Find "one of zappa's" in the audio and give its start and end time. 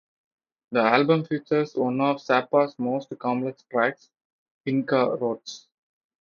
1.75-2.73